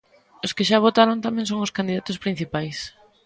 Os 0.45 0.51
que 0.55 0.67
xa 0.69 0.83
votaron 0.87 1.23
tamén 1.25 1.45
son 1.49 1.59
os 1.65 1.75
candidatos 1.77 2.21
principais. 2.23 2.77